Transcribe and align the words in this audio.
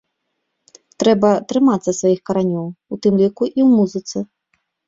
Трэба 1.03 1.29
трымацца 1.53 1.95
сваіх 1.99 2.19
каранёў, 2.31 2.65
у 2.97 3.01
тым 3.07 3.13
ліку 3.23 3.43
і 3.57 3.67
ў 3.67 3.69
музыцы! 3.79 4.17